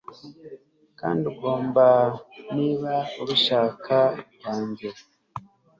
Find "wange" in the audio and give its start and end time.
4.43-4.89